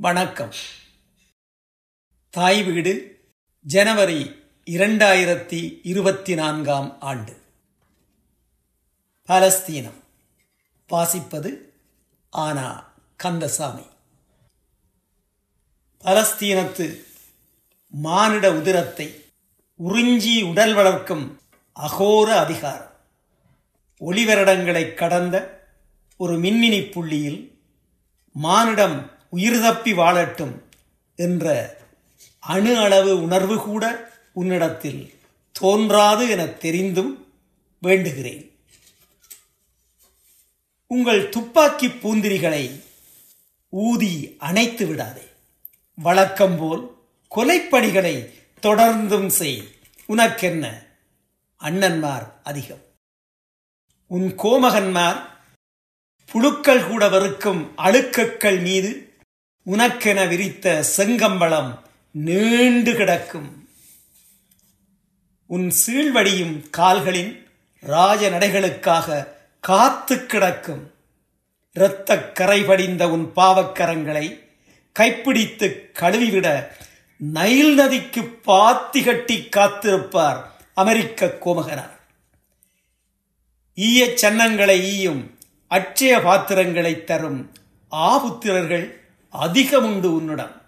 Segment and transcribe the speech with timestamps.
[0.00, 0.52] வணக்கம்.
[2.30, 3.24] தாய் வீடு
[3.60, 7.40] ஜனவரி இரண்டாயிரத்தி இருபத்தி நான்காம் ஆண்டு.
[9.28, 10.02] பலஸ்தீனம்.
[10.88, 11.56] வாசிப்பது
[12.30, 13.86] ஆனா கந்தசாமி.
[16.04, 17.04] பலஸ்தீனத்து
[17.90, 19.24] மானிட உதிரத்தை
[19.88, 21.40] உறிஞ்சி உடல் வளர்க்கும்
[21.80, 22.92] அகோர அதிகாரம்.
[24.00, 25.66] ஒளிவரடங்களை கடந்த
[26.16, 27.62] ஒரு மின்மினி புள்ளியில்
[28.32, 30.62] மானிடம் உயிர் தப்பி வாழட்டும்
[31.16, 31.76] என்ற
[32.38, 35.14] அணு அளவு உணர்வு கூட உன்னிடத்தில்
[35.52, 37.32] தோன்றாது என தெரிந்தும்
[37.82, 38.50] வேண்டுகிறேன்.
[40.86, 42.82] உங்கள் துப்பாக்கி பூந்திரிகளை
[43.68, 45.28] ஊதி அணைத்து விடாதே.
[45.94, 46.94] வழக்கம் போல்
[47.36, 49.68] கொலைப்பணிகளை தொடர்ந்தும் செய்.
[50.06, 50.82] உனக்கென்ன?
[51.60, 52.82] அண்ணன்மார் அதிகம்.
[54.06, 55.22] உன் கோமகன்மார்
[56.32, 59.09] புழுக்கள் கூட வெறுக்கும் அழுக்கக்கள் மீது
[59.66, 61.78] உனக்கென விரித்த செங்கம்பளம்
[62.10, 63.68] நீண்டு கிடக்கும்.
[65.46, 67.48] உன் சீழ்வடியும் கால்களின்
[67.80, 69.26] ராஜ நடைகளுக்காக
[69.60, 70.92] காத்து கிடக்கும்.
[71.74, 74.40] இரத்தக் கரை படிந்த உன் பாவக்கரங்களை
[74.92, 76.76] கைப்பிடித்து கழுவிவிட
[77.16, 80.42] நைல் நதிக்கு பாத்தி கட்டி காத்திருப்பார்
[80.74, 81.98] அமெரிக்க கோமகனார்.
[83.74, 85.38] ஈய சன்னங்களை ஈயும்
[85.68, 87.52] அட்சய பாத்திரங்களை தரும்
[87.90, 88.98] ஆபுத்திரர்கள்
[89.30, 90.62] அதிகம் உண்டு உன்னிடம்.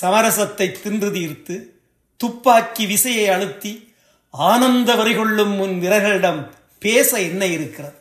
[0.00, 1.80] சமரசத்தை தின்று தீர்த்து
[2.16, 3.94] துப்பாக்கி விசையை அழுத்தி
[4.30, 7.96] ஆனந்த வரிகொள்ளும் உன் விரல்களிடம் பேச என்ன இருக்கிறது?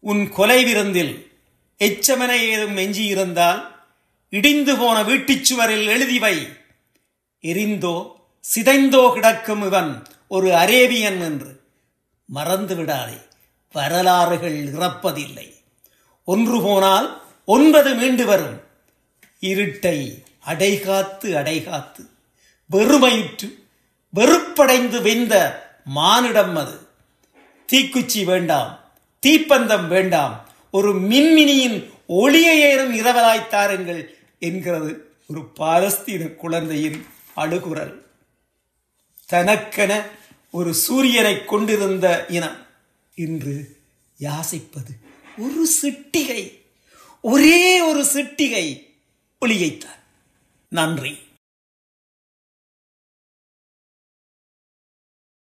[0.00, 1.40] உன் கொலை விருந்தில்
[1.78, 3.66] எச்சமென ஏதும் எஞ்சியிருந்தால்
[4.30, 6.48] இடிந்து போன வீட்டுச் சுவரில் எழுதி வை.
[7.42, 8.12] எரிந்தோ
[8.54, 11.60] சிதைந்தோ கிடக்கும் இவன் ஒரு அரேபியன் என்று.
[12.24, 13.18] மறந்து விடாதே
[13.72, 15.54] வரலாறுகள் இறப்பதில்லை.
[16.24, 18.60] ஒன்று போனால் ஒன்பது மீண்டு வரும்.
[19.40, 22.06] இருட்டை அடைகாத்து அடைகாத்து.
[22.70, 23.54] வெறுமையுற்று
[24.14, 26.78] வெறுப்படைந்து வெந்த மானிடம் அது.
[27.72, 28.92] தீக்குச்சி வேண்டாம்
[29.26, 30.48] தீப்பந்தம் வேண்டாம்.
[30.70, 37.06] ஒரு மின்மினியின் ஒளியை ஏறும் இரவலாய் தாருங்கள் என்கிறது ஒரு பாலஸ்தீன குழந்தையின்
[37.36, 38.02] அழுகுரல்
[39.26, 40.02] தனக்கென
[40.50, 42.66] ஒரு சூரியனை கொண்டிருந்த இனம்
[43.14, 43.76] இன்று
[44.20, 44.92] யாசிப்பது
[45.38, 46.63] ஒரு சிட்டிகை.
[47.26, 48.64] ஒரே ஒரு சிட்டிகை
[49.46, 50.00] ஒளியைத்தான்
[50.68, 51.12] நன்றி.